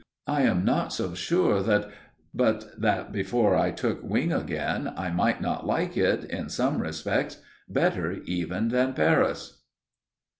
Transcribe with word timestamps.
I 0.25 0.41
am 0.41 0.65
not 0.65 0.91
so 0.91 1.13
sure 1.13 1.61
that 1.61 1.87
but 2.33 2.71
that 2.75 3.11
before 3.11 3.55
I 3.55 3.69
took 3.69 4.01
wing 4.01 4.33
again 4.33 4.91
I 4.97 5.11
might 5.11 5.41
not 5.41 5.67
like 5.67 5.95
it, 5.95 6.23
in 6.23 6.49
some 6.49 6.81
respects, 6.81 7.37
better 7.69 8.13
even 8.25 8.69
than 8.69 8.93
Paris. 8.93 9.61